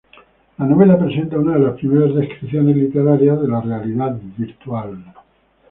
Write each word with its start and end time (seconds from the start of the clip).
La 0.57 0.65
novela 0.65 0.97
presenta 0.97 1.37
una 1.37 1.53
de 1.53 1.59
las 1.59 1.75
primeras 1.75 2.15
descripciones 2.15 2.75
literarias 2.75 3.39
de 3.39 3.47
la 3.47 3.61
realidad 3.61 4.17
virtual. 4.35 4.97